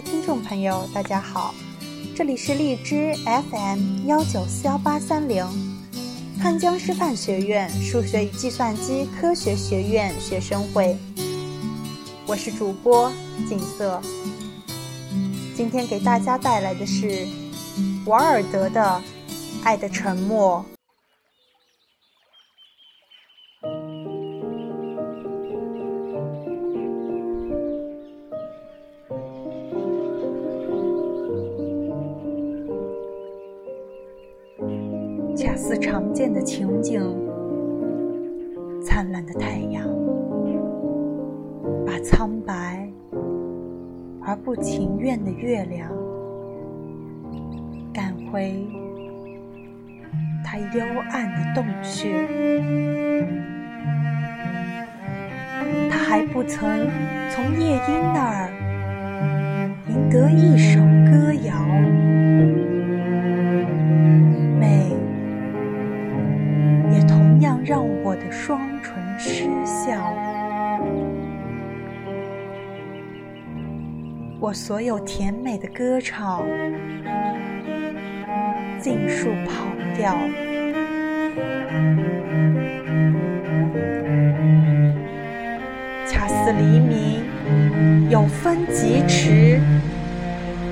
[0.00, 1.52] 听众朋友，大家好，
[2.14, 5.44] 这里是荔枝 FM 幺九四幺八三零，
[6.40, 10.96] 汉江师范学院数学与计算机科学学院学生会，
[12.26, 13.10] 我是主播
[13.48, 14.00] 景色。
[15.56, 17.26] 今天给大家带来的是
[18.06, 18.80] 瓦尔德的
[19.64, 20.64] 《爱的沉默》。
[35.68, 36.98] 似常见的情景，
[38.82, 39.84] 灿烂的太阳，
[41.84, 42.90] 把苍白
[44.22, 45.90] 而不情愿的月亮，
[47.92, 48.66] 赶回
[50.42, 52.26] 它幽暗的洞穴。
[55.90, 56.88] 他还不曾
[57.28, 58.48] 从夜莺那儿
[59.90, 62.17] 赢得一首歌谣。
[74.40, 76.46] 我所有甜美的歌唱
[78.80, 80.14] 尽数跑掉。
[86.06, 89.60] 恰似黎明有风疾驰，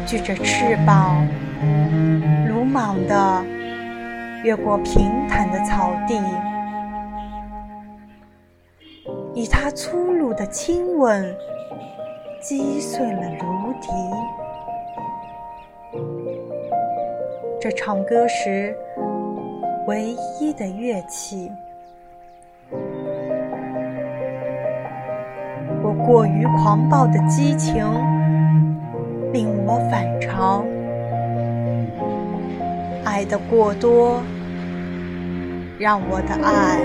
[0.06, 1.26] 举着翅膀，
[2.48, 3.44] 鲁莽地
[4.44, 6.14] 越过平坦的草地。
[9.34, 11.34] 以他粗鲁的亲吻
[12.48, 13.88] 击碎了芦笛。
[17.60, 18.72] 这唱歌时
[19.88, 21.50] 唯一的乐器。
[25.82, 27.84] 我过于狂暴的激情
[29.32, 30.64] 令我反常，
[33.04, 34.22] 爱的过多
[35.80, 36.78] 让我的爱。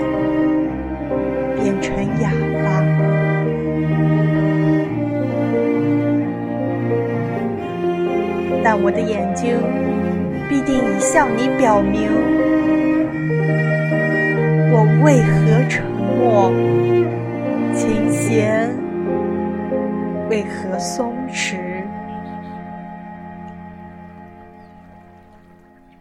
[1.54, 2.32] 变成哑
[2.64, 2.82] 巴，
[8.84, 9.56] 我的眼睛
[10.48, 12.10] 必定已向你表明，
[14.72, 16.50] 我为何沉默，
[17.72, 18.76] 琴弦
[20.28, 21.56] 为何松弛，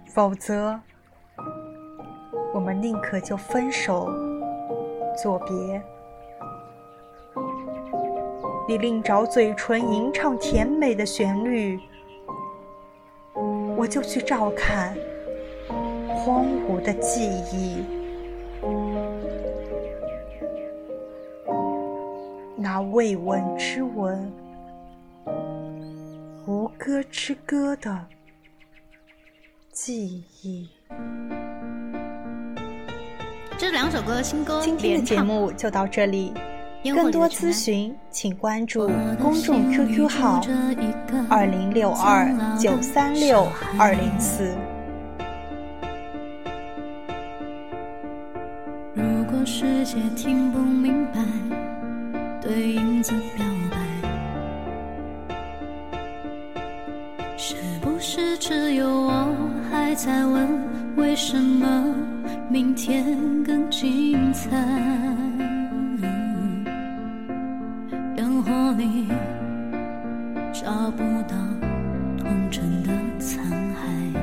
[0.07, 0.79] 否则，
[2.53, 4.09] 我们宁可就分手。
[5.21, 5.79] 作别，
[8.67, 11.77] 你另找嘴唇吟唱甜美的旋律，
[13.81, 14.95] 我就去照看
[16.07, 17.83] 荒芜的记忆。
[22.55, 24.31] 那未闻之闻，
[26.45, 28.05] 无歌之歌的
[29.71, 30.69] 记忆。
[33.57, 36.31] 这两首歌新歌，今天的节目就到这里。
[36.83, 38.89] 更多咨询，请关注
[39.21, 40.41] 公众 QQ 号
[41.29, 42.27] 二零六二
[42.57, 43.47] 九三六
[43.77, 44.55] 二零四。
[48.93, 51.19] 如果世界听不明白，
[52.41, 53.77] 对影子表白，
[57.37, 59.33] 是不是只有我
[59.69, 60.47] 还在问
[60.95, 61.95] 为什么？
[62.49, 63.05] 明天
[63.45, 64.49] 更精彩，
[68.81, 69.05] 里
[70.51, 71.35] 找不到
[72.17, 74.17] 童真的残骸，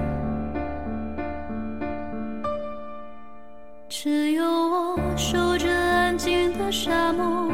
[3.89, 7.53] 只有我守着安静的沙漠，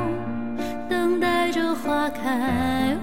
[0.88, 2.96] 等待着花开。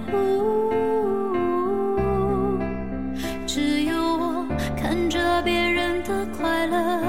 [3.45, 7.03] 只有我看着别人的快乐。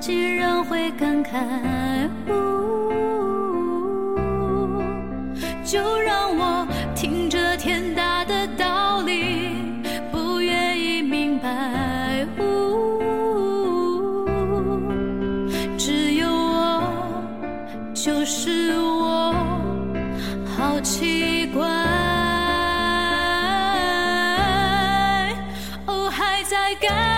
[0.00, 2.34] 竟然会感慨，就
[18.32, 19.34] 是我，
[20.56, 21.66] 好奇怪。
[25.86, 27.09] 哦，还在感。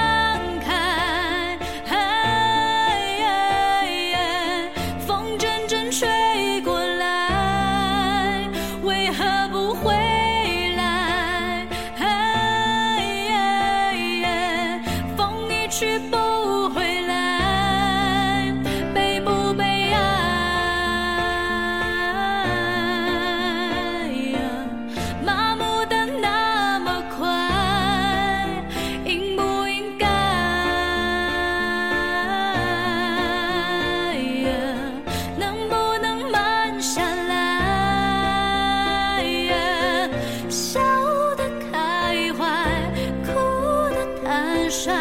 [44.72, 44.94] 帅，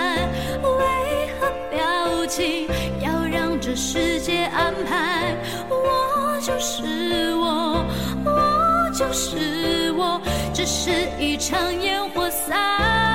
[0.63, 2.67] 为何表情
[2.99, 5.33] 要让这世界安排？
[5.69, 7.85] 我就是我，
[8.25, 10.21] 我就是我，
[10.53, 13.10] 这是一场烟火赛。